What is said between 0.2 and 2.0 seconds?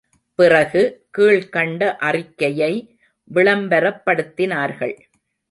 பிறகு, கீழ்க்கண்ட